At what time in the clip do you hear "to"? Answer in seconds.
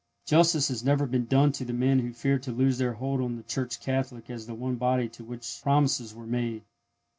1.51-1.63, 2.41-2.51, 5.09-5.23